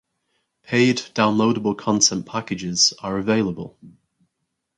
Paid 0.63 0.97
downloadable 1.13 1.77
content 1.77 2.25
packages 2.25 2.91
are 3.03 3.19
available. 3.19 3.77